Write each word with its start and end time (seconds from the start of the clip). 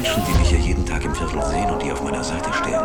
Menschen, 0.00 0.22
die 0.24 0.38
mich 0.38 0.48
hier 0.48 0.58
jeden 0.58 0.86
Tag 0.86 1.04
im 1.04 1.14
Viertel 1.14 1.42
sehen 1.42 1.70
und 1.70 1.82
die 1.82 1.92
auf 1.92 2.02
meiner 2.02 2.24
Seite 2.24 2.50
stehen, 2.54 2.80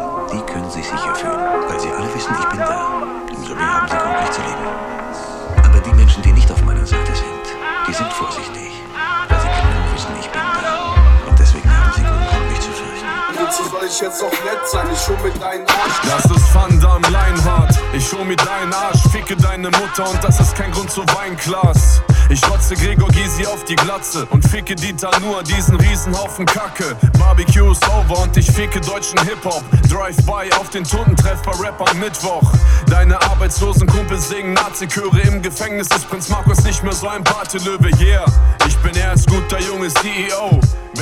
Wozu 13.57 13.69
soll 13.69 13.87
ich 13.87 14.01
jetzt 14.01 14.21
auch 14.21 14.31
nett 14.31 14.67
sein? 14.69 14.85
Ich 14.91 15.07
hol 15.07 15.15
mit 15.23 15.41
deinen 15.41 15.65
Arsch. 15.67 16.01
Das 16.03 16.25
ist 16.25 16.53
Van 16.53 16.77
Damme 16.81 17.07
Leinhardt. 17.07 17.73
Ich 17.93 18.11
hol 18.11 18.25
mir 18.25 18.35
deinen 18.35 18.73
Arsch, 18.73 19.01
ficke 19.11 19.37
deine 19.37 19.69
Mutter 19.69 20.09
und 20.09 20.21
das 20.21 20.41
ist 20.41 20.55
kein 20.55 20.71
Grund 20.71 20.91
zu 20.91 21.05
Weinglas. 21.15 22.01
Ich 22.29 22.45
rotze 22.49 22.75
Gregor 22.75 23.07
Gysi 23.09 23.45
auf 23.45 23.63
die 23.63 23.75
Glatze 23.75 24.25
und 24.31 24.45
ficke 24.45 24.75
Dieter 24.75 25.11
nur 25.21 25.41
diesen 25.43 25.77
Riesenhaufen 25.77 26.45
Kacke. 26.45 26.97
Barbecue 27.17 27.71
ist 27.71 27.87
over 27.87 28.23
und 28.23 28.35
ich 28.35 28.51
ficke 28.51 28.81
deutschen 28.81 29.19
Hip-Hop. 29.21 29.63
Drive-by 29.89 30.51
auf 30.59 30.69
den 30.71 30.83
Totentreff 30.83 31.41
bei 31.43 31.51
Rap 31.51 31.89
am 31.89 31.99
Mittwoch. 31.99 32.51
Deine 32.87 33.21
arbeitslosen 33.21 33.87
Kumpels 33.87 34.27
singen 34.27 34.53
Nazi-Chöre 34.53 35.21
im 35.21 35.41
Gefängnis. 35.41 35.87
Ist 35.95 36.09
Prinz 36.09 36.27
Markus 36.27 36.61
nicht 36.63 36.83
mehr 36.83 36.93
so 36.93 37.07
ein 37.07 37.23
Partelöwe, 37.23 37.89
yeah. 38.01 38.25
Ich 38.67 38.75
bin 38.79 38.95
erst 38.95 39.27
guter 39.29 39.59
Junge 39.61 39.87
CEO. 39.89 40.54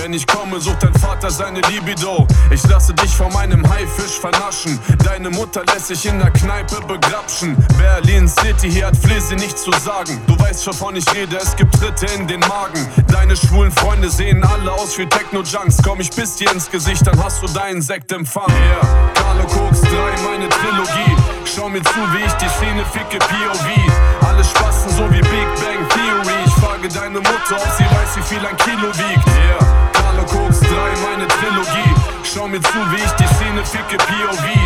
Wenn 0.03 0.11
ich 0.11 0.27
komme, 0.27 0.59
sucht 0.59 0.83
dein 0.83 0.93
Vater 0.95 1.31
seine 1.31 1.61
Libido. 1.61 2.27
Ich 2.51 2.61
lasse 2.67 2.93
dich 2.93 3.15
von 3.15 3.31
meinem 3.31 3.63
Haifisch 3.69 4.19
vernaschen. 4.19 4.77
Deine 5.01 5.29
Mutter 5.29 5.63
lässt 5.73 5.87
sich 5.87 6.05
in 6.05 6.19
der 6.19 6.29
Kneipe 6.29 6.81
begrapschen. 6.85 7.55
Berlin 7.77 8.27
City, 8.27 8.69
hier 8.69 8.87
hat 8.87 8.97
Flizzy 8.97 9.35
nichts 9.35 9.63
zu 9.63 9.71
sagen. 9.71 10.19
Du 10.27 10.37
weißt, 10.37 10.67
wovon 10.67 10.97
ich 10.97 11.05
rede, 11.15 11.37
es 11.37 11.55
gibt 11.55 11.73
Tritte 11.75 12.05
in 12.19 12.27
den 12.27 12.41
Magen. 12.41 12.85
Deine 13.07 13.37
schwulen 13.37 13.71
Freunde 13.71 14.09
sehen 14.09 14.43
alle 14.43 14.73
aus 14.73 14.97
wie 14.97 15.05
Techno-Junks. 15.05 15.77
Komm, 15.81 16.01
ich 16.01 16.09
biss 16.09 16.35
dir 16.35 16.51
ins 16.51 16.69
Gesicht, 16.69 17.07
dann 17.07 17.23
hast 17.23 17.41
du 17.41 17.47
deinen 17.47 17.81
Sektempfang. 17.81 18.49
Yeah, 18.49 19.11
Carlo 19.13 19.45
Koks 19.45 19.79
3, 19.79 19.89
meine 20.25 20.49
Trilogie. 20.49 21.15
Schau 21.45 21.69
mir 21.69 21.81
zu, 21.81 21.99
wie 22.11 22.25
ich 22.25 22.33
die 22.33 22.49
Szene 22.49 22.83
ficke, 22.91 23.19
POV. 23.19 24.27
Alle 24.27 24.43
spassen 24.43 24.89
so 24.97 25.09
wie 25.11 25.21
Big 25.21 25.47
Bang 25.61 25.87
Theory. 25.87 26.43
Ich 26.45 26.53
frage 26.55 26.89
deine 26.89 27.19
Mutter, 27.19 27.55
ob 27.55 27.71
sie 27.77 27.85
weiß, 27.85 28.17
wie 28.17 28.35
viel 28.35 28.45
ein 28.45 28.57
Kilo 28.57 28.89
wiegt. 28.89 29.27
Yeah, 29.27 29.82
Koks 30.25 30.59
3, 30.59 30.67
meine 31.03 31.27
Trilogie. 31.27 31.93
Schau 32.23 32.47
mir 32.47 32.61
zu, 32.61 32.77
wie 32.91 33.03
ich 33.03 33.11
die 33.11 33.27
Szene 33.35 33.63
ficke, 33.65 33.97
POV. 33.97 34.62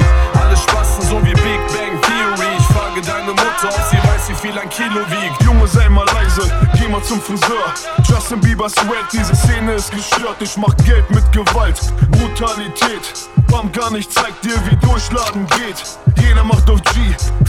Viel 4.48 4.60
ein 4.60 4.70
Kilo 4.70 5.02
wiegt. 5.10 5.44
Junge, 5.44 5.68
sei 5.68 5.90
mal 5.90 6.06
leise, 6.06 6.42
geh 6.78 6.88
mal 6.88 7.04
zum 7.04 7.22
Friseur. 7.22 7.74
Justin 8.04 8.40
Bieber 8.40 8.70
Swag, 8.70 9.10
diese 9.12 9.36
Szene 9.36 9.74
ist 9.74 9.92
gestört. 9.92 10.38
Ich 10.42 10.56
mach 10.58 10.76
Geld 10.86 11.10
mit 11.10 11.30
Gewalt, 11.32 11.80
Brutalität. 12.12 13.02
Bam 13.48 13.72
gar 13.72 13.92
nicht 13.92 14.12
zeigt 14.12 14.44
dir, 14.44 14.56
wie 14.70 14.76
Durchladen 14.78 15.48
geht. 15.48 15.84
Jeder 16.22 16.44
macht 16.44 16.70
auf 16.70 16.82
G, 16.84 17.00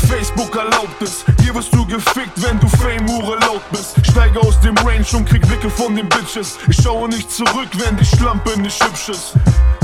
Facebook 0.09 0.55
erlaubt 0.57 1.01
es. 1.03 1.25
Hier 1.43 1.55
wirst 1.55 1.75
du 1.75 1.87
gefickt, 1.87 2.37
wenn 2.37 2.59
du 2.61 2.69
Fame-Hure 2.69 3.39
laut 3.41 3.63
bist. 3.71 3.95
Steige 4.11 4.41
aus 4.41 4.59
dem 4.61 4.77
Range 4.79 5.07
und 5.15 5.29
krieg 5.29 5.47
Blicke 5.47 5.71
von 5.71 5.95
den 5.95 6.09
Bitches. 6.09 6.59
Ich 6.69 6.83
schaue 6.83 7.09
nicht 7.09 7.31
zurück, 7.31 7.69
wenn 7.75 7.97
die 7.97 8.05
Schlampe 8.07 8.59
nicht 8.61 8.83
hübsch 8.85 9.11
ist. 9.11 9.35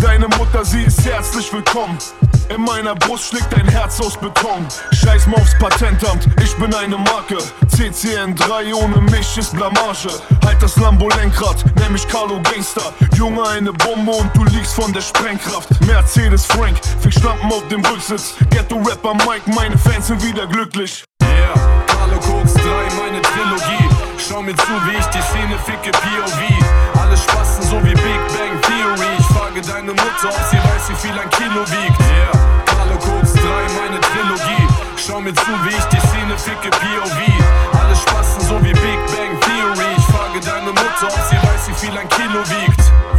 Deine 0.05 0.29
Mutter, 0.37 0.63
sie 0.67 0.83
ist 0.83 1.03
herzlich 1.07 1.51
willkommen. 1.51 1.97
In 2.55 2.61
meiner 2.61 2.95
Brust 2.95 3.31
schlägt 3.31 3.55
ein 3.55 3.67
Herz 3.67 3.99
aus 4.03 4.19
Beton. 4.19 4.67
Scheiß 4.93 5.27
mal 5.27 5.41
aufs 5.41 5.59
Patentamt, 5.59 6.29
ich 6.45 6.55
bin 6.57 6.75
eine 6.75 6.99
Marke. 6.99 7.39
CCN3 7.69 8.75
ohne 8.75 9.01
mich 9.01 9.39
ist 9.39 9.57
Blamage. 9.57 10.11
Halt 10.45 10.63
das 10.63 10.77
Lambo-Lenkrad, 10.77 11.65
nenn 11.81 11.93
mich 11.93 12.07
Carlo 12.07 12.39
Gangster. 12.43 12.93
Junge, 13.17 13.49
eine 13.49 13.73
Bombe 13.73 14.13
und 14.13 14.31
du 14.37 14.45
liegst 14.45 14.75
von 14.75 14.93
der 14.93 15.01
Sprengkraft. 15.01 15.71
Mercedes 15.87 16.45
Frank, 16.45 16.77
fick 17.01 17.15
Schlampen 17.15 17.51
auf 17.51 17.67
dem 17.69 17.83
Rücksitz. 17.83 18.35
Ghetto-Rapper 18.51 19.15
Mike, 19.15 19.51
meine 19.55 19.79
Fans 19.79 20.09
sind 20.09 20.23
wieder 20.23 20.47
glücklich. 20.47 21.03
Wiegt. 31.71 32.01
Yeah, 32.01 32.33
Carlo 32.67 32.97
Koks 32.99 33.33
3, 33.33 33.41
meine 33.79 34.01
Trilogie. 34.01 34.67
Schau 34.97 35.21
mir 35.21 35.35
zu, 35.35 35.51
wie 35.65 35.77
ich 35.77 35.85
die 35.85 36.01
Szene 36.01 36.37
ficke, 36.37 36.71
POV. 36.71 37.19
Alle 37.81 37.97
spassen 37.97 38.41
so 38.43 38.59
wie 38.63 38.73
Big 38.73 39.01
Bang 39.13 39.39
Theory. 39.41 39.91
Ich 39.97 40.05
frage 40.05 40.41
deine 40.41 40.71
Mutter, 40.71 41.07
ob 41.07 41.21
sie 41.29 41.37
weiß, 41.37 41.69
wie 41.69 41.87
viel 41.87 41.97
ein 41.99 42.09
Kilo 42.09 42.41
wiegt. 42.41 43.14